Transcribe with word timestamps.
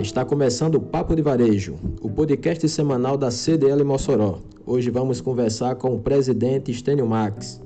Está 0.00 0.24
começando 0.24 0.74
o 0.74 0.80
Papo 0.80 1.16
de 1.16 1.22
Varejo, 1.22 1.76
o 2.02 2.10
podcast 2.10 2.68
semanal 2.68 3.16
da 3.16 3.30
CDL 3.30 3.82
Mossoró. 3.82 4.40
Hoje 4.66 4.90
vamos 4.90 5.20
conversar 5.20 5.74
com 5.76 5.94
o 5.94 5.98
presidente 5.98 6.70
Estênio 6.70 7.06
Max. 7.06 7.62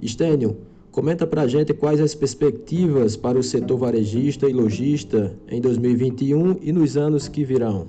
Estênio, 0.00 0.56
comenta 0.90 1.26
pra 1.26 1.46
gente 1.46 1.74
quais 1.74 2.00
as 2.00 2.14
perspectivas 2.14 3.14
para 3.14 3.38
o 3.38 3.42
setor 3.42 3.78
varejista 3.78 4.48
e 4.48 4.52
lojista 4.52 5.34
em 5.48 5.60
2021 5.60 6.56
e 6.62 6.72
nos 6.72 6.96
anos 6.96 7.28
que 7.28 7.44
virão. 7.44 7.86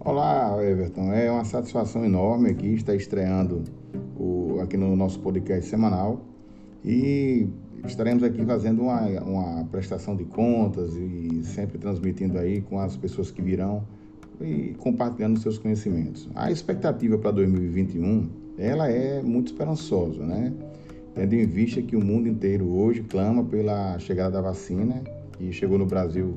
Olá, 0.00 0.56
Everton. 0.62 1.12
É 1.12 1.30
uma 1.30 1.44
satisfação 1.44 2.04
enorme 2.04 2.50
aqui 2.50 2.74
estar 2.74 2.96
estreando 2.96 3.62
o, 4.18 4.58
aqui 4.60 4.76
no 4.76 4.96
nosso 4.96 5.20
podcast 5.20 5.70
semanal 5.70 6.20
e 6.84 7.46
estaremos 7.84 8.22
aqui 8.22 8.44
fazendo 8.44 8.82
uma, 8.82 9.00
uma 9.22 9.64
prestação 9.64 10.16
de 10.16 10.24
contas 10.24 10.94
e 10.96 11.42
sempre 11.44 11.78
transmitindo 11.78 12.38
aí 12.38 12.60
com 12.60 12.78
as 12.78 12.96
pessoas 12.96 13.30
que 13.30 13.42
virão 13.42 13.84
e 14.40 14.74
compartilhando 14.78 15.38
seus 15.38 15.58
conhecimentos. 15.58 16.28
A 16.34 16.50
expectativa 16.50 17.16
para 17.18 17.30
2021, 17.32 18.28
ela 18.58 18.88
é 18.88 19.22
muito 19.22 19.48
esperançosa, 19.48 20.24
né? 20.24 20.52
Tendo 21.14 21.34
em 21.34 21.46
vista 21.46 21.80
que 21.80 21.96
o 21.96 22.04
mundo 22.04 22.28
inteiro 22.28 22.68
hoje 22.68 23.02
clama 23.02 23.42
pela 23.44 23.98
chegada 23.98 24.32
da 24.32 24.40
vacina, 24.42 25.02
que 25.32 25.50
chegou 25.52 25.78
no 25.78 25.86
Brasil 25.86 26.36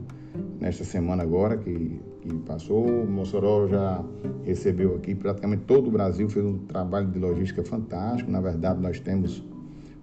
nesta 0.59 0.83
semana 0.83 1.23
agora, 1.23 1.57
que, 1.57 1.99
que 2.21 2.33
passou. 2.45 3.05
Mossoró 3.05 3.67
já 3.67 4.03
recebeu 4.45 4.95
aqui, 4.95 5.15
praticamente 5.15 5.63
todo 5.63 5.87
o 5.87 5.91
Brasil 5.91 6.29
fez 6.29 6.45
um 6.45 6.57
trabalho 6.59 7.07
de 7.07 7.19
logística 7.19 7.63
fantástico. 7.63 8.31
Na 8.31 8.39
verdade, 8.39 8.81
nós 8.81 8.99
temos 8.99 9.43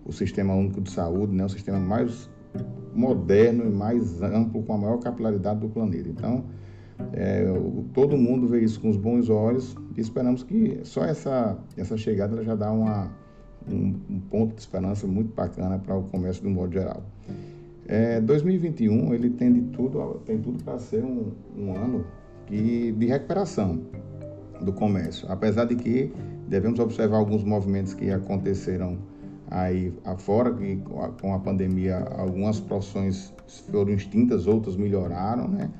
o 0.06 0.12
Sistema 0.12 0.54
Único 0.54 0.80
de 0.80 0.90
Saúde, 0.90 1.34
né, 1.34 1.44
o 1.44 1.48
sistema 1.48 1.78
mais 1.80 2.30
moderno 2.94 3.64
e 3.64 3.70
mais 3.70 4.22
amplo, 4.22 4.62
com 4.62 4.72
a 4.72 4.78
maior 4.78 4.98
capilaridade 4.98 5.60
do 5.60 5.68
planeta. 5.68 6.08
Então, 6.08 6.44
é, 7.12 7.44
todo 7.92 8.16
mundo 8.16 8.48
vê 8.48 8.60
isso 8.60 8.80
com 8.80 8.88
os 8.88 8.96
bons 8.96 9.28
olhos 9.28 9.76
e 9.96 10.00
esperamos 10.00 10.42
que 10.42 10.80
só 10.84 11.04
essa, 11.04 11.58
essa 11.76 11.96
chegada 11.96 12.42
já 12.42 12.54
dá 12.54 12.72
uma, 12.72 13.10
um, 13.68 13.94
um 14.08 14.20
ponto 14.20 14.54
de 14.54 14.60
esperança 14.60 15.06
muito 15.06 15.34
bacana 15.34 15.78
para 15.78 15.96
o 15.96 16.04
comércio 16.04 16.42
do 16.42 16.50
modo 16.50 16.72
geral. 16.72 17.02
É, 17.86 18.20
2021 18.20 19.14
ele 19.14 19.30
tem 19.30 19.52
de 19.52 19.60
tudo, 19.72 20.20
tem 20.24 20.38
tudo 20.38 20.62
para 20.64 20.78
ser 20.78 21.04
um, 21.04 21.32
um 21.56 21.74
ano 21.74 22.04
que, 22.46 22.92
de 22.92 23.06
recuperação 23.06 23.80
do 24.60 24.72
comércio, 24.72 25.30
apesar 25.30 25.66
de 25.66 25.76
que 25.76 26.10
devemos 26.48 26.80
observar 26.80 27.18
alguns 27.18 27.44
movimentos 27.44 27.92
que 27.92 28.10
aconteceram 28.10 28.98
aí 29.50 29.92
afora, 30.04 30.52
que 30.52 30.76
com 31.20 31.34
a 31.34 31.38
pandemia 31.38 31.98
algumas 32.16 32.60
profissões 32.60 33.32
foram 33.70 33.92
extintas, 33.92 34.46
outras 34.46 34.76
melhoraram, 34.76 35.48
né? 35.48 35.70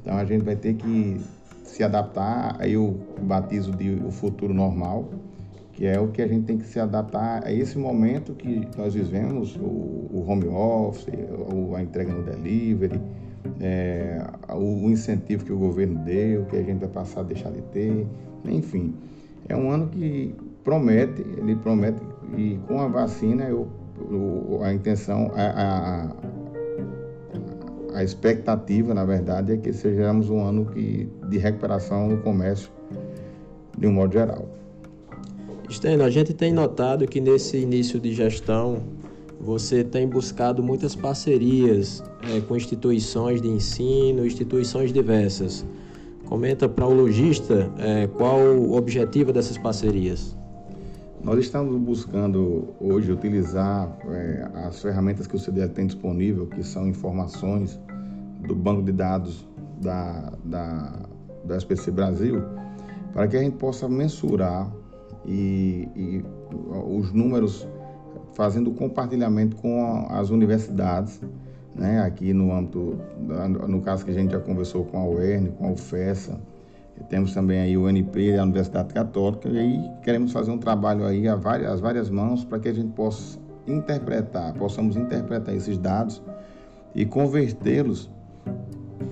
Então 0.00 0.16
a 0.16 0.24
gente 0.24 0.44
vai 0.44 0.56
ter 0.56 0.74
que 0.74 1.20
se 1.64 1.82
adaptar, 1.82 2.56
aí 2.60 2.74
eu 2.74 2.98
batizo 3.22 3.72
de 3.72 3.94
o 4.04 4.10
futuro 4.10 4.52
normal, 4.52 5.08
que 5.72 5.86
é 5.86 5.98
o 5.98 6.08
que 6.08 6.22
a 6.22 6.26
gente 6.26 6.44
tem 6.44 6.58
que 6.58 6.66
se 6.66 6.78
adaptar 6.78 7.44
a 7.44 7.52
esse 7.52 7.76
momento 7.78 8.34
que 8.34 8.68
nós 8.76 8.94
vivemos, 8.94 9.56
o, 9.56 9.60
o 9.60 10.24
home 10.28 10.46
office, 10.46 11.08
a 11.76 11.82
entrega 11.82 12.12
no 12.12 12.22
delivery, 12.22 13.00
é, 13.60 14.24
o, 14.50 14.86
o 14.86 14.90
incentivo 14.90 15.44
que 15.44 15.52
o 15.52 15.58
governo 15.58 15.98
deu, 16.04 16.44
que 16.44 16.56
a 16.56 16.62
gente 16.62 16.78
vai 16.78 16.88
passar 16.88 17.20
a 17.20 17.24
deixar 17.24 17.50
de 17.50 17.62
ter, 17.62 18.06
enfim. 18.44 18.94
É 19.48 19.56
um 19.56 19.70
ano 19.70 19.88
que 19.88 20.34
promete, 20.62 21.22
ele 21.36 21.56
promete 21.56 22.00
e 22.36 22.58
com 22.66 22.80
a 22.80 22.88
vacina, 22.88 23.44
eu, 23.44 23.68
a 24.62 24.72
intenção, 24.72 25.30
a, 25.34 26.10
a, 27.92 27.98
a, 27.98 28.04
expectativa, 28.04 28.92
na 28.92 29.04
verdade, 29.04 29.52
é 29.52 29.56
que 29.56 29.72
sejamos 29.72 30.30
um 30.30 30.44
ano 30.44 30.66
que, 30.66 31.08
de 31.28 31.38
recuperação 31.38 32.08
no 32.08 32.18
comércio, 32.18 32.70
de 33.78 33.86
um 33.86 33.92
modo 33.92 34.12
geral. 34.12 34.48
Steno, 35.70 36.04
a 36.04 36.10
gente 36.10 36.34
tem 36.34 36.52
notado 36.52 37.06
que 37.06 37.20
nesse 37.20 37.56
início 37.56 37.98
de 37.98 38.12
gestão 38.12 38.82
você 39.40 39.82
tem 39.82 40.06
buscado 40.08 40.62
muitas 40.62 40.94
parcerias 40.94 42.02
é, 42.22 42.40
com 42.40 42.56
instituições 42.56 43.40
de 43.42 43.48
ensino, 43.48 44.24
instituições 44.26 44.92
diversas. 44.92 45.64
Comenta 46.26 46.68
para 46.68 46.86
o 46.86 46.94
lojista 46.94 47.70
é, 47.78 48.06
qual 48.06 48.38
o 48.38 48.76
objetivo 48.76 49.32
dessas 49.32 49.58
parcerias. 49.58 50.36
Nós 51.24 51.38
estamos 51.38 51.74
buscando 51.80 52.74
hoje 52.78 53.10
utilizar 53.10 53.90
é, 54.10 54.46
as 54.66 54.82
ferramentas 54.82 55.26
que 55.26 55.34
o 55.34 55.40
CDE 55.40 55.70
tem 55.70 55.86
disponível, 55.86 56.46
que 56.46 56.62
são 56.62 56.86
informações 56.86 57.80
do 58.46 58.54
banco 58.54 58.82
de 58.82 58.92
dados 58.92 59.48
da, 59.80 60.34
da, 60.44 60.92
da 61.46 61.56
SPC 61.56 61.90
Brasil, 61.92 62.42
para 63.14 63.26
que 63.26 63.38
a 63.38 63.40
gente 63.42 63.56
possa 63.56 63.88
mensurar 63.88 64.70
e, 65.24 65.88
e 65.96 66.24
os 66.90 67.10
números 67.10 67.66
fazendo 68.34 68.70
compartilhamento 68.72 69.56
com 69.56 70.06
as 70.10 70.28
universidades, 70.28 71.22
né, 71.74 72.02
aqui 72.02 72.34
no 72.34 72.52
âmbito, 72.52 72.98
no 73.66 73.80
caso 73.80 74.04
que 74.04 74.10
a 74.10 74.14
gente 74.14 74.30
já 74.30 74.40
conversou 74.40 74.84
com 74.84 74.98
a 74.98 75.08
UERN, 75.08 75.52
com 75.52 75.68
a 75.68 75.70
UFESA, 75.70 76.38
temos 77.08 77.34
também 77.34 77.60
aí 77.60 77.76
o 77.76 77.88
NP, 77.88 78.38
a 78.38 78.42
Universidade 78.42 78.94
Católica, 78.94 79.48
e 79.48 79.58
aí 79.58 79.90
queremos 80.02 80.32
fazer 80.32 80.50
um 80.50 80.58
trabalho 80.58 81.04
aí 81.04 81.28
a 81.28 81.34
várias, 81.34 81.72
as 81.72 81.80
várias 81.80 82.10
mãos 82.10 82.44
para 82.44 82.58
que 82.58 82.68
a 82.68 82.72
gente 82.72 82.92
possa 82.92 83.38
interpretar, 83.66 84.54
possamos 84.54 84.96
interpretar 84.96 85.54
esses 85.54 85.78
dados 85.78 86.22
e 86.94 87.04
convertê-los 87.04 88.10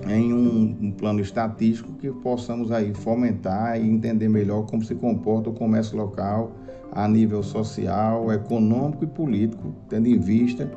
em 0.07 0.33
um, 0.33 0.77
um, 0.81 0.91
plano 0.91 1.19
estatístico 1.19 1.93
que 1.93 2.11
possamos 2.11 2.71
aí 2.71 2.93
fomentar 2.93 3.79
e 3.79 3.89
entender 3.89 4.29
melhor 4.29 4.65
como 4.65 4.83
se 4.83 4.95
comporta 4.95 5.49
o 5.49 5.53
comércio 5.53 5.97
local 5.97 6.51
a 6.91 7.07
nível 7.07 7.41
social, 7.41 8.31
econômico 8.31 9.03
e 9.03 9.07
político, 9.07 9.73
tendo 9.89 10.07
em 10.07 10.19
vista 10.19 10.69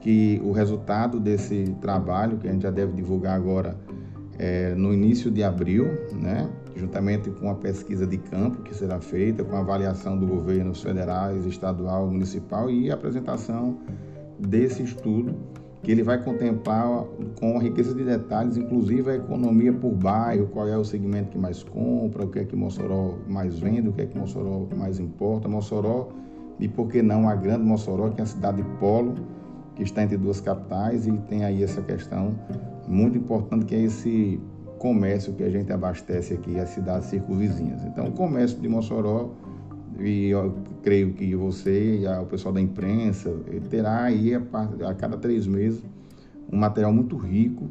que 0.00 0.40
o 0.44 0.52
resultado 0.52 1.18
desse 1.18 1.74
trabalho, 1.80 2.36
que 2.36 2.46
a 2.46 2.52
gente 2.52 2.62
já 2.62 2.70
deve 2.70 2.92
divulgar 2.92 3.34
agora 3.34 3.74
é, 4.38 4.74
no 4.74 4.92
início 4.92 5.30
de 5.30 5.42
abril, 5.42 5.86
né, 6.12 6.48
juntamente 6.76 7.30
com 7.30 7.48
a 7.48 7.54
pesquisa 7.54 8.06
de 8.06 8.18
campo 8.18 8.62
que 8.62 8.74
será 8.74 9.00
feita, 9.00 9.44
com 9.44 9.54
a 9.56 9.60
avaliação 9.60 10.18
do 10.18 10.26
governo 10.26 10.74
federais, 10.74 11.46
estadual, 11.46 12.06
municipal 12.06 12.70
e 12.70 12.90
a 12.90 12.94
apresentação 12.94 13.78
desse 14.38 14.82
estudo 14.82 15.34
que 15.84 15.92
ele 15.92 16.02
vai 16.02 16.22
contemplar 16.22 17.04
com 17.38 17.58
riqueza 17.58 17.94
de 17.94 18.04
detalhes, 18.04 18.56
inclusive 18.56 19.10
a 19.10 19.16
economia 19.16 19.72
por 19.72 19.92
bairro, 19.92 20.46
qual 20.46 20.66
é 20.66 20.76
o 20.76 20.84
segmento 20.84 21.32
que 21.32 21.38
mais 21.38 21.62
compra, 21.62 22.24
o 22.24 22.28
que 22.28 22.38
é 22.38 22.44
que 22.44 22.56
Mossoró 22.56 23.18
mais 23.28 23.58
vende, 23.58 23.88
o 23.90 23.92
que 23.92 24.02
é 24.02 24.06
que 24.06 24.18
Mossoró 24.18 24.66
mais 24.74 24.98
importa, 24.98 25.46
Mossoró 25.46 26.08
e 26.58 26.68
por 26.68 26.88
que 26.88 27.02
não 27.02 27.28
a 27.28 27.34
grande 27.34 27.64
Mossoró, 27.64 28.08
que 28.08 28.20
é 28.20 28.24
a 28.24 28.26
cidade 28.26 28.64
polo, 28.80 29.14
que 29.74 29.82
está 29.82 30.02
entre 30.02 30.16
duas 30.16 30.40
capitais 30.40 31.06
e 31.06 31.12
tem 31.28 31.44
aí 31.44 31.62
essa 31.62 31.82
questão 31.82 32.34
muito 32.86 33.18
importante 33.18 33.64
que 33.64 33.74
é 33.74 33.82
esse 33.82 34.40
comércio 34.78 35.32
que 35.32 35.42
a 35.42 35.50
gente 35.50 35.72
abastece 35.72 36.34
aqui 36.34 36.58
as 36.58 36.70
cidades 36.70 37.08
circunvizinhas. 37.08 37.84
Então, 37.84 38.06
o 38.06 38.12
comércio 38.12 38.60
de 38.60 38.68
Mossoró, 38.68 39.30
e 39.98 40.28
eu 40.28 40.54
creio 40.82 41.12
que 41.14 41.34
você 41.34 42.00
e 42.00 42.06
o 42.06 42.26
pessoal 42.26 42.52
da 42.52 42.60
imprensa 42.60 43.30
terá 43.70 44.02
aí 44.02 44.34
a, 44.34 44.40
a 44.88 44.94
cada 44.94 45.16
três 45.16 45.46
meses 45.46 45.82
um 46.52 46.56
material 46.56 46.92
muito 46.92 47.16
rico 47.16 47.70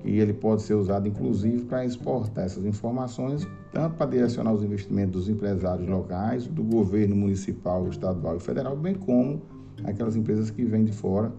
que 0.00 0.10
ele 0.18 0.32
pode 0.32 0.62
ser 0.62 0.74
usado 0.74 1.06
inclusive 1.06 1.64
para 1.64 1.84
exportar 1.84 2.44
essas 2.44 2.64
informações, 2.64 3.46
tanto 3.72 3.96
para 3.96 4.06
direcionar 4.06 4.52
os 4.52 4.62
investimentos 4.62 5.12
dos 5.12 5.28
empresários 5.28 5.86
locais, 5.88 6.46
do 6.46 6.62
governo 6.62 7.14
municipal, 7.14 7.86
estadual 7.88 8.36
e 8.36 8.40
federal, 8.40 8.76
bem 8.76 8.94
como 8.94 9.42
aquelas 9.84 10.16
empresas 10.16 10.50
que 10.50 10.64
vêm 10.64 10.84
de 10.84 10.92
fora, 10.92 11.32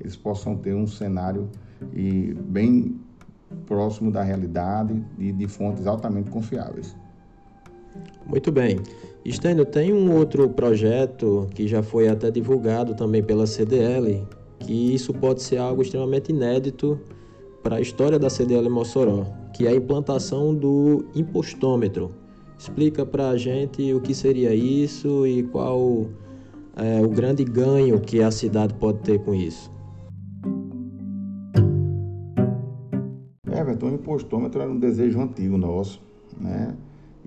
eles 0.00 0.16
possam 0.16 0.56
ter 0.56 0.74
um 0.74 0.86
cenário 0.86 1.48
e 1.92 2.34
bem 2.34 2.98
próximo 3.66 4.10
da 4.10 4.22
realidade 4.22 5.02
e 5.18 5.32
de 5.32 5.46
fontes 5.46 5.86
altamente 5.86 6.30
confiáveis. 6.30 6.96
Muito 8.26 8.50
bem. 8.50 8.80
Estênio, 9.24 9.64
tem 9.64 9.92
um 9.92 10.12
outro 10.16 10.48
projeto 10.48 11.46
que 11.54 11.68
já 11.68 11.82
foi 11.82 12.08
até 12.08 12.30
divulgado 12.30 12.94
também 12.94 13.22
pela 13.22 13.46
CDL, 13.46 14.26
que 14.58 14.94
isso 14.94 15.12
pode 15.12 15.42
ser 15.42 15.58
algo 15.58 15.82
extremamente 15.82 16.32
inédito 16.32 16.98
para 17.62 17.76
a 17.76 17.80
história 17.80 18.18
da 18.18 18.28
CDL 18.28 18.68
Mossoró, 18.68 19.24
que 19.52 19.66
é 19.66 19.70
a 19.70 19.74
implantação 19.74 20.54
do 20.54 21.04
impostômetro. 21.14 22.10
Explica 22.58 23.04
para 23.04 23.30
a 23.30 23.36
gente 23.36 23.92
o 23.92 24.00
que 24.00 24.14
seria 24.14 24.54
isso 24.54 25.26
e 25.26 25.42
qual 25.44 26.06
é 26.76 27.00
o 27.00 27.08
grande 27.08 27.44
ganho 27.44 28.00
que 28.00 28.22
a 28.22 28.30
cidade 28.30 28.74
pode 28.74 29.00
ter 29.00 29.18
com 29.20 29.34
isso. 29.34 29.70
Everton, 33.50 33.90
o 33.90 33.94
impostômetro 33.94 34.60
era 34.60 34.70
um 34.70 34.78
desejo 34.78 35.20
antigo 35.20 35.56
nosso, 35.56 36.02
né? 36.40 36.74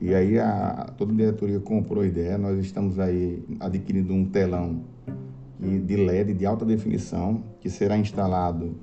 E 0.01 0.13
aí 0.13 0.37
a, 0.37 0.93
toda 0.97 1.13
a 1.13 1.15
diretoria 1.15 1.59
comprou 1.59 2.03
a 2.03 2.07
ideia, 2.07 2.37
nós 2.37 2.59
estamos 2.59 2.99
aí 2.99 3.43
adquirindo 3.59 4.13
um 4.13 4.25
telão 4.25 4.81
de 5.59 5.95
LED 5.95 6.33
de 6.33 6.45
alta 6.45 6.65
definição 6.65 7.41
que 7.61 7.69
será 7.69 7.97
instalado 7.97 8.75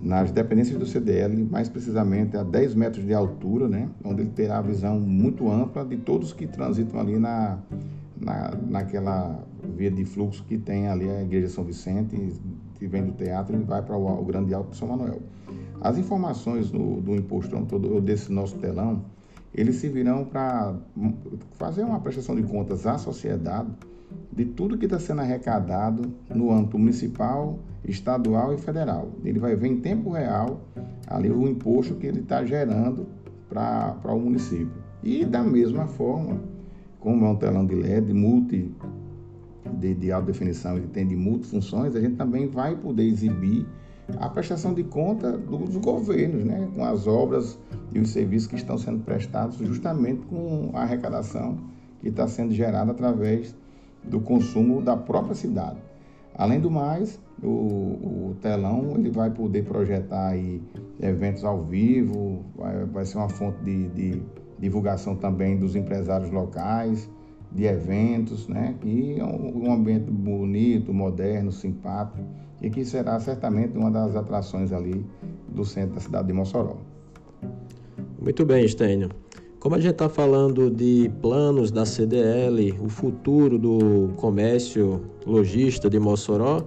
nas 0.00 0.30
dependências 0.30 0.78
do 0.78 0.86
CDL, 0.86 1.44
mais 1.50 1.68
precisamente 1.68 2.36
a 2.36 2.42
10 2.42 2.74
metros 2.74 3.04
de 3.04 3.12
altura, 3.12 3.68
né, 3.68 3.88
onde 4.04 4.22
ele 4.22 4.30
terá 4.30 4.58
a 4.58 4.62
visão 4.62 4.98
muito 4.98 5.50
ampla 5.50 5.84
de 5.84 5.96
todos 5.96 6.32
que 6.32 6.46
transitam 6.46 7.00
ali 7.00 7.18
na, 7.18 7.58
na, 8.24 8.52
naquela 8.68 9.44
via 9.76 9.90
de 9.90 10.04
fluxo 10.04 10.44
que 10.44 10.58
tem 10.58 10.88
ali 10.88 11.08
a 11.08 11.22
Igreja 11.22 11.48
São 11.48 11.64
Vicente, 11.64 12.40
que 12.74 12.86
vem 12.86 13.04
do 13.04 13.12
teatro 13.12 13.56
e 13.56 13.62
vai 13.62 13.82
para 13.82 13.96
o, 13.96 14.20
o 14.20 14.24
Grande 14.24 14.54
Alto 14.54 14.70
de 14.70 14.76
São 14.76 14.88
Manuel. 14.88 15.20
As 15.80 15.98
informações 15.98 16.70
do, 16.70 17.00
do 17.00 17.14
imposto 17.14 17.60
todo 17.66 18.00
desse 18.00 18.32
nosso 18.32 18.56
telão, 18.56 19.04
eles 19.54 19.76
servirão 19.76 20.24
para 20.24 20.74
fazer 21.52 21.82
uma 21.82 22.00
prestação 22.00 22.34
de 22.34 22.42
contas 22.42 22.86
à 22.86 22.96
sociedade 22.96 23.70
de 24.32 24.44
tudo 24.44 24.78
que 24.78 24.84
está 24.84 24.98
sendo 24.98 25.20
arrecadado 25.20 26.12
no 26.34 26.50
âmbito 26.52 26.78
municipal, 26.78 27.58
estadual 27.84 28.54
e 28.54 28.58
federal. 28.58 29.10
Ele 29.24 29.38
vai 29.38 29.56
ver 29.56 29.68
em 29.68 29.80
tempo 29.80 30.10
real 30.10 30.60
ali 31.06 31.30
o 31.30 31.48
imposto 31.48 31.94
que 31.94 32.06
ele 32.06 32.20
está 32.20 32.44
gerando 32.44 33.06
para 33.48 34.14
o 34.14 34.18
município. 34.18 34.82
E 35.02 35.24
da 35.24 35.42
mesma 35.42 35.86
forma, 35.86 36.40
como 37.02 37.26
é 37.26 37.28
um 37.28 37.36
telão 37.36 37.66
de 37.66 37.74
LED 37.74 38.12
multi 38.12 38.70
de, 39.78 39.94
de 39.94 40.12
alta 40.12 40.26
definição 40.26 40.78
e 40.78 40.82
tem 40.82 41.06
de 41.06 41.16
multifunções, 41.16 41.94
a 41.96 42.00
gente 42.00 42.16
também 42.16 42.46
vai 42.46 42.76
poder 42.76 43.04
exibir 43.04 43.66
a 44.18 44.28
prestação 44.28 44.72
de 44.72 44.84
conta 44.84 45.36
dos 45.36 45.76
governos, 45.76 46.44
né, 46.44 46.68
com 46.74 46.84
as 46.84 47.06
obras 47.06 47.58
e 47.92 47.98
os 47.98 48.10
serviços 48.10 48.48
que 48.48 48.56
estão 48.56 48.78
sendo 48.78 49.00
prestados 49.04 49.56
justamente 49.58 50.24
com 50.26 50.70
a 50.74 50.82
arrecadação 50.82 51.58
que 52.00 52.08
está 52.08 52.26
sendo 52.26 52.52
gerada 52.52 52.90
através 52.90 53.54
do 54.04 54.20
consumo 54.20 54.80
da 54.80 54.96
própria 54.96 55.34
cidade. 55.34 55.78
Além 56.34 56.60
do 56.60 56.70
mais, 56.70 57.20
o, 57.42 57.48
o 57.48 58.36
telão 58.40 58.94
ele 58.96 59.10
vai 59.10 59.30
poder 59.30 59.64
projetar 59.64 60.28
aí 60.28 60.62
eventos 61.00 61.44
ao 61.44 61.62
vivo, 61.62 62.44
vai, 62.56 62.84
vai 62.86 63.04
ser 63.04 63.18
uma 63.18 63.28
fonte 63.28 63.62
de, 63.62 63.88
de 63.88 64.22
divulgação 64.62 65.16
também 65.16 65.58
dos 65.58 65.74
empresários 65.74 66.30
locais, 66.30 67.10
de 67.50 67.64
eventos, 67.64 68.48
né? 68.48 68.74
E 68.84 69.18
é 69.18 69.24
um, 69.24 69.66
um 69.66 69.72
ambiente 69.72 70.10
bonito, 70.10 70.94
moderno, 70.94 71.50
simpático 71.52 72.18
e 72.62 72.70
que 72.70 72.84
será 72.84 73.18
certamente 73.18 73.76
uma 73.76 73.90
das 73.90 74.14
atrações 74.14 74.72
ali 74.72 75.04
do 75.48 75.64
centro 75.64 75.96
da 75.96 76.00
cidade 76.00 76.28
de 76.28 76.32
Mossoró. 76.32 76.76
Muito 78.20 78.46
bem, 78.46 78.66
Stênio. 78.66 79.10
Como 79.58 79.74
a 79.74 79.80
gente 79.80 79.92
está 79.92 80.08
falando 80.08 80.70
de 80.70 81.10
planos 81.20 81.70
da 81.70 81.84
CDL, 81.84 82.72
o 82.80 82.88
futuro 82.88 83.58
do 83.58 84.10
comércio 84.16 85.02
lojista 85.26 85.90
de 85.90 85.98
Mossoró, 85.98 86.64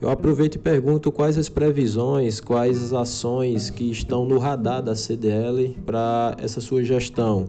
eu 0.00 0.08
aproveito 0.08 0.54
e 0.54 0.58
pergunto 0.58 1.12
quais 1.12 1.36
as 1.36 1.48
previsões, 1.48 2.40
quais 2.40 2.82
as 2.82 2.92
ações 2.92 3.68
que 3.68 3.90
estão 3.90 4.24
no 4.24 4.38
radar 4.38 4.82
da 4.82 4.96
CDL 4.96 5.76
para 5.84 6.36
essa 6.38 6.60
sua 6.60 6.82
gestão. 6.82 7.48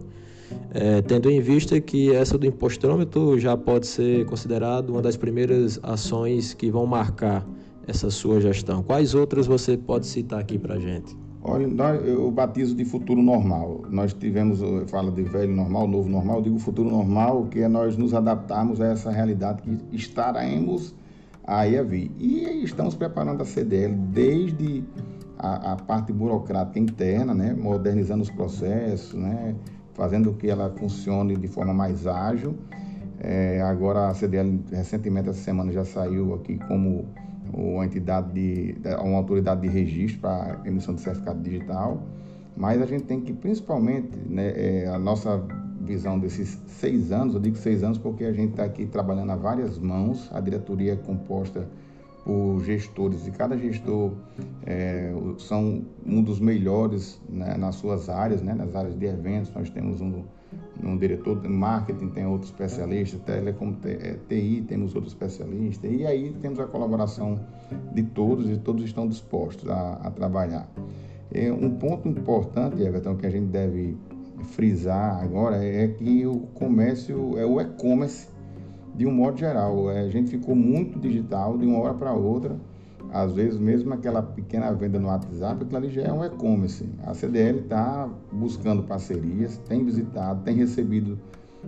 É, 0.74 1.00
tendo 1.00 1.30
em 1.30 1.40
vista 1.40 1.80
que 1.80 2.14
essa 2.14 2.36
do 2.36 2.46
impostômetro 2.46 3.38
já 3.38 3.56
pode 3.56 3.86
ser 3.86 4.26
considerado 4.26 4.90
uma 4.90 5.00
das 5.00 5.16
primeiras 5.16 5.80
ações 5.82 6.52
que 6.52 6.70
vão 6.70 6.84
marcar 6.84 7.46
essa 7.86 8.10
sua 8.10 8.38
gestão. 8.38 8.82
Quais 8.82 9.14
outras 9.14 9.46
você 9.46 9.76
pode 9.76 10.06
citar 10.06 10.40
aqui 10.40 10.58
para 10.58 10.74
a 10.74 10.78
gente? 10.78 11.16
Olha, 11.42 11.66
eu 12.04 12.30
batizo 12.30 12.74
de 12.76 12.84
futuro 12.84 13.20
normal. 13.20 13.82
Nós 13.90 14.12
tivemos, 14.12 14.60
fala 14.88 15.10
de 15.10 15.22
velho 15.22 15.52
normal, 15.52 15.88
novo 15.88 16.08
normal, 16.08 16.36
eu 16.36 16.42
digo 16.42 16.58
futuro 16.58 16.88
normal, 16.88 17.46
que 17.50 17.60
é 17.60 17.68
nós 17.68 17.96
nos 17.96 18.14
adaptarmos 18.14 18.80
a 18.80 18.88
essa 18.88 19.10
realidade 19.10 19.62
que 19.62 19.96
estaremos 19.96 20.94
a 21.44 21.64
vir. 21.82 22.10
E 22.18 22.62
estamos 22.64 22.94
preparando 22.94 23.42
a 23.42 23.44
CDL 23.44 23.94
desde 23.94 24.84
a, 25.38 25.72
a 25.72 25.76
parte 25.76 26.12
burocrática 26.12 26.78
interna, 26.78 27.34
né, 27.34 27.52
modernizando 27.52 28.22
os 28.22 28.30
processos, 28.30 29.14
né, 29.14 29.54
fazendo 29.94 30.32
que 30.34 30.48
ela 30.48 30.70
funcione 30.70 31.36
de 31.36 31.48
forma 31.48 31.74
mais 31.74 32.06
ágil. 32.06 32.54
É, 33.20 33.60
agora 33.62 34.08
a 34.08 34.14
CDL, 34.14 34.60
recentemente, 34.70 35.28
essa 35.28 35.40
semana, 35.40 35.72
já 35.72 35.84
saiu 35.84 36.34
aqui 36.34 36.58
como 36.66 37.06
uma 37.52 37.84
entidade 37.84 38.32
de, 38.32 38.76
uma 39.02 39.18
autoridade 39.18 39.60
de 39.60 39.68
registro 39.68 40.20
para 40.20 40.60
emissão 40.64 40.94
de 40.94 41.02
certificado 41.02 41.40
digital, 41.40 42.02
mas 42.56 42.80
a 42.80 42.86
gente 42.86 43.04
tem 43.04 43.20
que 43.20 43.32
principalmente 43.32 44.16
né, 44.26 44.52
é, 44.56 44.88
a 44.88 44.98
nossa 44.98 45.42
visão 45.82 46.18
desses 46.18 46.58
seis 46.66 47.12
anos, 47.12 47.34
eu 47.34 47.40
digo 47.40 47.56
seis 47.56 47.82
anos 47.82 47.98
porque 47.98 48.24
a 48.24 48.32
gente 48.32 48.50
está 48.50 48.64
aqui 48.64 48.86
trabalhando 48.86 49.30
a 49.30 49.36
várias 49.36 49.78
mãos, 49.78 50.30
a 50.32 50.40
diretoria 50.40 50.94
é 50.94 50.96
composta 50.96 51.68
por 52.24 52.62
gestores 52.64 53.26
e 53.26 53.30
cada 53.32 53.56
gestor 53.58 54.12
é, 54.64 55.12
são 55.38 55.84
um 56.06 56.22
dos 56.22 56.38
melhores 56.38 57.20
né, 57.28 57.56
nas 57.56 57.74
suas 57.76 58.08
áreas, 58.08 58.42
né, 58.42 58.54
nas 58.54 58.76
áreas 58.76 58.96
de 58.96 59.06
eventos, 59.06 59.52
nós 59.54 59.68
temos 59.70 60.00
um 60.00 60.22
um 60.82 60.96
diretor 60.96 61.40
de 61.40 61.48
marketing 61.48 62.08
tem 62.08 62.26
outro 62.26 62.46
especialista, 62.46 63.18
telecom, 63.18 63.72
TI 64.28 64.58
é, 64.58 64.68
temos 64.68 64.94
outro 64.94 65.08
especialista, 65.08 65.86
e 65.86 66.06
aí 66.06 66.34
temos 66.42 66.58
a 66.58 66.66
colaboração 66.66 67.40
de 67.94 68.02
todos 68.02 68.50
e 68.50 68.56
todos 68.58 68.84
estão 68.84 69.06
dispostos 69.06 69.68
a, 69.68 69.94
a 69.94 70.10
trabalhar. 70.10 70.68
É, 71.32 71.52
um 71.52 71.70
ponto 71.70 72.08
importante, 72.08 72.82
Everton, 72.82 73.16
que 73.16 73.26
a 73.26 73.30
gente 73.30 73.46
deve 73.46 73.96
frisar 74.42 75.22
agora 75.22 75.64
é 75.64 75.88
que 75.88 76.26
o 76.26 76.40
comércio 76.54 77.38
é 77.38 77.44
o 77.44 77.60
e-commerce 77.60 78.28
de 78.94 79.06
um 79.06 79.12
modo 79.12 79.38
geral. 79.38 79.90
É, 79.90 80.00
a 80.00 80.08
gente 80.08 80.30
ficou 80.30 80.54
muito 80.54 80.98
digital 80.98 81.56
de 81.56 81.66
uma 81.66 81.78
hora 81.78 81.94
para 81.94 82.12
outra 82.12 82.56
às 83.12 83.34
vezes 83.34 83.58
mesmo 83.58 83.92
aquela 83.92 84.22
pequena 84.22 84.72
venda 84.72 84.98
no 84.98 85.08
WhatsApp, 85.08 85.62
aquilo 85.62 85.76
ali 85.76 85.90
já 85.90 86.02
é 86.02 86.12
um 86.12 86.24
e-commerce. 86.24 86.88
A 87.04 87.12
CDL 87.12 87.60
está 87.60 88.08
buscando 88.32 88.82
parcerias, 88.84 89.58
tem 89.68 89.84
visitado, 89.84 90.42
tem 90.42 90.56
recebido 90.56 91.18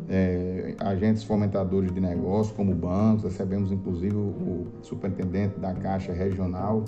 é, 0.08 0.75
agentes 0.81 1.25
fomentadores 1.25 1.93
de 1.93 2.00
negócio, 2.00 2.55
como 2.55 2.75
bancos, 2.75 3.25
recebemos 3.25 3.73
inclusive 3.73 4.14
o, 4.14 4.20
o, 4.20 4.67
superintendente 4.82 5.58
da 5.58 5.73
Caixa 5.73 6.12
Regional, 6.12 6.85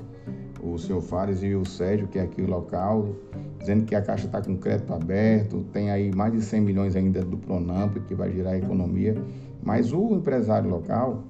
o 0.62 0.76
senhor 0.76 1.00
Fares 1.00 1.43
e 1.43 1.55
o 1.55 1.64
Sérgio, 1.64 2.08
que 2.08 2.19
é 2.19 2.23
aqui 2.23 2.43
o 2.43 2.47
local, 2.47 3.08
dizendo 3.58 3.85
que 3.85 3.94
a 3.94 4.03
Caixa 4.03 4.26
está 4.26 4.43
com 4.43 4.56
crédito 4.56 4.93
aberto, 4.93 5.64
tem 5.73 5.91
aí 5.91 6.14
mais 6.14 6.32
de 6.32 6.43
100 6.43 6.61
milhões 6.61 6.97
ainda 6.97 7.23
do 7.23 7.38
Pronamp, 7.38 7.97
que 8.06 8.14
vai 8.14 8.31
girar 8.32 8.55
a 8.55 8.58
economia, 8.58 9.14
mas 9.62 9.93
o 9.93 10.14
empresário 10.14 10.69
local 10.69 11.25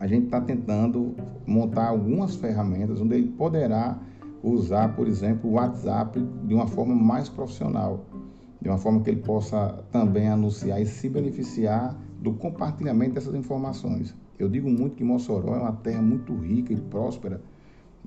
a 0.00 0.06
gente 0.06 0.26
está 0.26 0.40
tentando 0.40 1.14
montar 1.44 1.88
algumas 1.88 2.36
ferramentas 2.36 3.00
onde 3.00 3.16
ele 3.16 3.28
poderá 3.28 3.98
usar, 4.42 4.94
por 4.94 5.08
exemplo, 5.08 5.50
o 5.50 5.54
WhatsApp 5.54 6.20
de 6.44 6.54
uma 6.54 6.66
forma 6.66 6.94
mais 6.94 7.28
profissional, 7.28 8.04
de 8.60 8.68
uma 8.68 8.78
forma 8.78 9.00
que 9.00 9.10
ele 9.10 9.20
possa 9.20 9.84
também 9.92 10.28
anunciar 10.28 10.80
e 10.80 10.86
se 10.86 11.08
beneficiar 11.08 11.96
do 12.20 12.34
compartilhamento 12.34 13.14
dessas 13.14 13.34
informações. 13.34 14.14
Eu 14.38 14.48
digo 14.48 14.68
muito 14.68 14.96
que 14.96 15.04
Mossoró 15.04 15.54
é 15.54 15.58
uma 15.58 15.72
terra 15.72 16.02
muito 16.02 16.34
rica 16.34 16.72
e 16.72 16.76
próspera, 16.76 17.40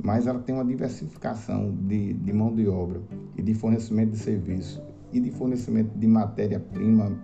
mas 0.01 0.27
ela 0.27 0.39
tem 0.39 0.55
uma 0.55 0.65
diversificação 0.65 1.75
de, 1.87 2.13
de 2.13 2.33
mão 2.33 2.53
de 2.53 2.67
obra 2.67 3.01
e 3.37 3.41
de 3.41 3.53
fornecimento 3.53 4.11
de 4.11 4.17
serviço 4.17 4.81
e 5.11 5.19
de 5.19 5.31
fornecimento 5.31 5.97
de 5.97 6.07
matéria-prima 6.07 7.17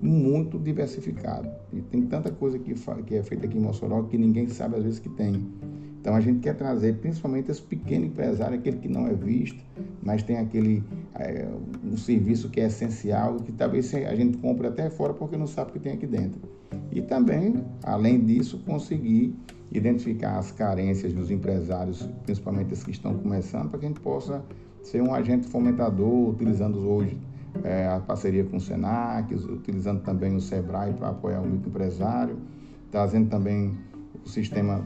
muito 0.00 0.58
diversificado. 0.58 1.50
E 1.72 1.80
tem 1.82 2.02
tanta 2.02 2.30
coisa 2.30 2.58
que, 2.58 2.74
que 3.06 3.16
é 3.16 3.22
feita 3.22 3.46
aqui 3.46 3.58
em 3.58 3.60
Mossoró 3.60 4.02
que 4.04 4.16
ninguém 4.16 4.46
sabe 4.48 4.76
às 4.76 4.84
vezes 4.84 4.98
que 4.98 5.08
tem. 5.08 5.50
Então 6.04 6.14
a 6.14 6.20
gente 6.20 6.40
quer 6.40 6.54
trazer 6.54 6.98
principalmente 6.98 7.50
esse 7.50 7.62
pequeno 7.62 8.04
empresário, 8.04 8.58
aquele 8.58 8.76
que 8.76 8.88
não 8.88 9.06
é 9.06 9.14
visto, 9.14 9.64
mas 10.02 10.22
tem 10.22 10.36
aquele 10.36 10.84
é, 11.14 11.48
um 11.82 11.96
serviço 11.96 12.50
que 12.50 12.60
é 12.60 12.66
essencial, 12.66 13.36
que 13.36 13.50
talvez 13.50 13.94
a 13.94 14.14
gente 14.14 14.36
compre 14.36 14.66
até 14.66 14.90
fora 14.90 15.14
porque 15.14 15.34
não 15.34 15.46
sabe 15.46 15.70
o 15.70 15.72
que 15.72 15.78
tem 15.78 15.94
aqui 15.94 16.06
dentro. 16.06 16.42
E 16.92 17.00
também, 17.00 17.64
além 17.82 18.22
disso, 18.22 18.58
conseguir 18.66 19.34
identificar 19.72 20.36
as 20.36 20.52
carências 20.52 21.14
dos 21.14 21.30
empresários, 21.30 22.06
principalmente 22.24 22.74
os 22.74 22.84
que 22.84 22.90
estão 22.90 23.14
começando, 23.14 23.70
para 23.70 23.78
que 23.78 23.86
a 23.86 23.88
gente 23.88 24.00
possa 24.00 24.44
ser 24.82 25.00
um 25.00 25.14
agente 25.14 25.48
fomentador, 25.48 26.28
utilizando 26.28 26.86
hoje 26.86 27.16
é, 27.62 27.88
a 27.88 27.98
parceria 27.98 28.44
com 28.44 28.58
o 28.58 28.60
Senac, 28.60 29.34
utilizando 29.34 30.02
também 30.02 30.36
o 30.36 30.40
Sebrae 30.42 30.92
para 30.92 31.08
apoiar 31.08 31.40
o 31.40 31.46
microempresário, 31.46 32.36
trazendo 32.90 33.30
também 33.30 33.74
o 34.22 34.28
sistema, 34.28 34.84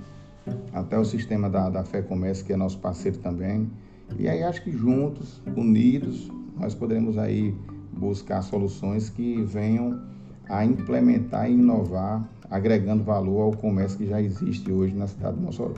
até 0.73 0.99
o 0.99 1.05
sistema 1.05 1.49
da, 1.49 1.69
da 1.69 1.85
Fé 1.85 2.03
Comércio, 2.03 2.45
que 2.45 2.53
é 2.53 2.57
nosso 2.57 2.79
parceiro 2.79 3.19
também. 3.19 3.71
E 4.19 4.29
aí 4.29 4.43
acho 4.43 4.63
que 4.63 4.73
juntos, 4.73 5.43
unidos, 5.57 6.31
nós 6.59 6.75
poderemos 6.75 7.19
aí 7.19 7.55
buscar 7.93 8.43
soluções 8.43 9.11
que 9.11 9.43
venham 9.43 10.01
a 10.49 10.65
implementar 10.65 11.51
e 11.51 11.55
inovar, 11.55 12.29
agregando 12.51 13.03
valor 13.03 13.43
ao 13.43 13.53
comércio 13.53 13.99
que 13.99 14.07
já 14.07 14.21
existe 14.21 14.73
hoje 14.73 14.95
na 14.95 15.07
cidade 15.07 15.37
de 15.37 15.43
Mossoró. 15.43 15.75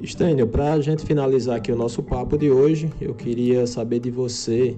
Estênio, 0.00 0.46
para 0.46 0.72
a 0.72 0.80
gente 0.80 1.04
finalizar 1.04 1.56
aqui 1.56 1.70
o 1.70 1.76
nosso 1.76 2.02
papo 2.02 2.38
de 2.38 2.50
hoje, 2.50 2.90
eu 3.00 3.14
queria 3.14 3.66
saber 3.66 4.00
de 4.00 4.10
você 4.10 4.74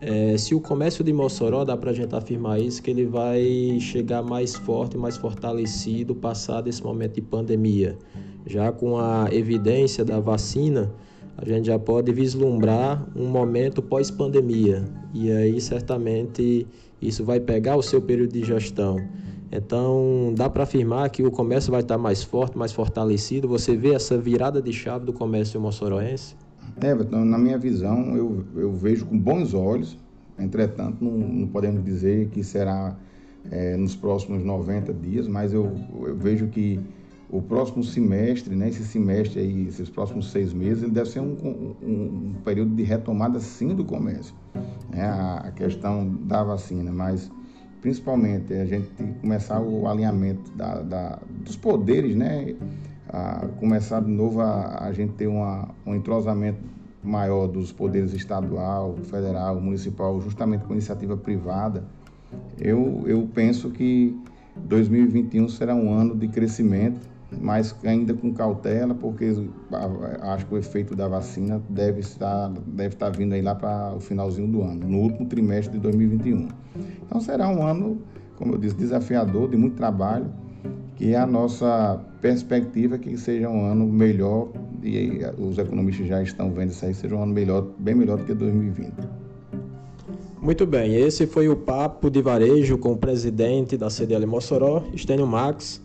é, 0.00 0.36
se 0.38 0.54
o 0.54 0.60
comércio 0.60 1.02
de 1.02 1.12
Mossoró, 1.12 1.64
dá 1.64 1.76
para 1.76 1.90
a 1.90 1.94
gente 1.94 2.14
afirmar 2.14 2.60
isso, 2.60 2.80
que 2.82 2.90
ele 2.90 3.04
vai 3.04 3.78
chegar 3.80 4.22
mais 4.22 4.54
forte, 4.54 4.96
mais 4.96 5.16
fortalecido 5.16 6.14
passado 6.14 6.68
esse 6.68 6.82
momento 6.82 7.14
de 7.14 7.22
pandemia. 7.22 7.98
Já 8.46 8.70
com 8.70 8.98
a 8.98 9.28
evidência 9.32 10.04
da 10.04 10.20
vacina, 10.20 10.92
a 11.36 11.44
gente 11.44 11.66
já 11.66 11.78
pode 11.78 12.12
vislumbrar 12.12 13.06
um 13.14 13.26
momento 13.26 13.82
pós-pandemia. 13.82 14.84
E 15.12 15.32
aí, 15.32 15.60
certamente, 15.60 16.66
isso 17.02 17.24
vai 17.24 17.40
pegar 17.40 17.76
o 17.76 17.82
seu 17.82 18.00
período 18.00 18.32
de 18.32 18.44
gestão. 18.44 18.96
Então, 19.50 20.32
dá 20.36 20.48
para 20.48 20.62
afirmar 20.62 21.10
que 21.10 21.24
o 21.24 21.30
comércio 21.30 21.72
vai 21.72 21.80
estar 21.80 21.98
mais 21.98 22.22
forte, 22.22 22.56
mais 22.56 22.70
fortalecido. 22.70 23.48
Você 23.48 23.76
vê 23.76 23.94
essa 23.94 24.16
virada 24.16 24.62
de 24.62 24.72
chave 24.72 25.06
do 25.06 25.12
comércio 25.12 25.60
moçoroense? 25.60 26.36
Everton, 26.86 27.24
na 27.24 27.38
minha 27.38 27.58
visão, 27.58 28.16
eu, 28.16 28.44
eu 28.56 28.72
vejo 28.72 29.06
com 29.06 29.18
bons 29.18 29.54
olhos. 29.54 29.98
Entretanto, 30.38 31.04
não, 31.04 31.10
não 31.10 31.48
podemos 31.48 31.84
dizer 31.84 32.28
que 32.28 32.44
será 32.44 32.96
é, 33.50 33.76
nos 33.76 33.96
próximos 33.96 34.44
90 34.44 34.92
dias, 34.94 35.26
mas 35.26 35.52
eu, 35.52 35.72
eu 36.00 36.16
vejo 36.16 36.46
que 36.48 36.80
o 37.30 37.42
próximo 37.42 37.84
semestre, 37.84 38.54
né, 38.54 38.68
esse 38.68 38.84
semestre 38.84 39.40
aí, 39.40 39.66
esses 39.68 39.90
próximos 39.90 40.30
seis 40.30 40.52
meses, 40.52 40.82
ele 40.82 40.92
deve 40.92 41.10
ser 41.10 41.20
um, 41.20 41.36
um, 41.42 41.76
um 41.82 42.34
período 42.44 42.74
de 42.74 42.82
retomada 42.82 43.38
sim 43.38 43.74
do 43.74 43.84
comércio. 43.84 44.34
Né, 44.90 45.02
a, 45.02 45.36
a, 45.44 45.50
questão 45.52 46.08
da 46.22 46.42
vacina, 46.42 46.90
mas 46.90 47.30
principalmente 47.82 48.52
a 48.54 48.64
gente 48.64 48.88
tem 48.90 49.12
que 49.12 49.20
começar 49.20 49.60
o 49.60 49.86
alinhamento 49.86 50.50
da, 50.52 50.80
da, 50.80 51.18
dos 51.44 51.56
poderes, 51.56 52.16
né, 52.16 52.54
a 53.08 53.46
começar 53.58 54.00
de 54.00 54.10
novo 54.10 54.40
a, 54.40 54.84
a 54.84 54.92
gente 54.92 55.14
ter 55.14 55.26
uma, 55.26 55.68
um 55.86 55.94
entrosamento 55.94 56.58
maior 57.02 57.46
dos 57.46 57.72
poderes 57.72 58.12
estadual, 58.12 58.96
federal, 59.04 59.60
municipal, 59.60 60.20
justamente 60.20 60.64
com 60.64 60.72
iniciativa 60.72 61.16
privada. 61.16 61.84
Eu, 62.58 63.04
eu 63.06 63.28
penso 63.32 63.70
que 63.70 64.14
2021 64.56 65.48
será 65.48 65.74
um 65.74 65.92
ano 65.92 66.16
de 66.16 66.28
crescimento 66.28 67.08
mas 67.30 67.74
ainda 67.84 68.14
com 68.14 68.32
cautela, 68.32 68.94
porque 68.94 69.26
acho 70.22 70.46
que 70.46 70.54
o 70.54 70.58
efeito 70.58 70.96
da 70.96 71.06
vacina 71.08 71.60
deve 71.68 72.00
estar, 72.00 72.50
deve 72.66 72.94
estar 72.94 73.10
vindo 73.10 73.34
aí 73.34 73.42
lá 73.42 73.54
para 73.54 73.94
o 73.94 74.00
finalzinho 74.00 74.48
do 74.48 74.62
ano, 74.62 74.88
no 74.88 74.98
último 74.98 75.26
trimestre 75.26 75.74
de 75.74 75.78
2021. 75.80 76.48
Então 77.04 77.20
será 77.20 77.48
um 77.48 77.62
ano, 77.62 78.00
como 78.36 78.54
eu 78.54 78.58
disse, 78.58 78.74
desafiador, 78.76 79.50
de 79.50 79.56
muito 79.56 79.76
trabalho, 79.76 80.26
que 80.98 81.14
é 81.14 81.16
a 81.16 81.26
nossa 81.26 82.00
perspectiva 82.20 82.96
é 82.96 82.98
que 82.98 83.16
seja 83.16 83.48
um 83.48 83.64
ano 83.64 83.86
melhor, 83.86 84.48
e 84.82 85.20
os 85.38 85.56
economistas 85.56 86.08
já 86.08 86.20
estão 86.20 86.52
vendo 86.52 86.72
isso 86.72 86.84
aí, 86.84 86.92
seja 86.92 87.14
um 87.14 87.22
ano 87.22 87.32
melhor, 87.32 87.68
bem 87.78 87.94
melhor 87.94 88.18
do 88.18 88.24
que 88.24 88.34
2020. 88.34 88.92
Muito 90.42 90.66
bem, 90.66 90.96
esse 90.96 91.24
foi 91.24 91.48
o 91.48 91.54
papo 91.54 92.10
de 92.10 92.20
varejo 92.20 92.76
com 92.78 92.92
o 92.92 92.96
presidente 92.96 93.76
da 93.76 93.88
CDL 93.88 94.26
Mossoró, 94.26 94.82
Estênio 94.92 95.26
Max, 95.26 95.80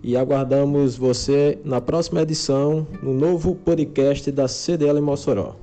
e 0.00 0.16
aguardamos 0.16 0.96
você 0.96 1.58
na 1.64 1.80
próxima 1.80 2.22
edição 2.22 2.86
no 3.02 3.12
novo 3.12 3.56
podcast 3.56 4.30
da 4.30 4.46
CDL 4.46 5.00
Mossoró. 5.00 5.56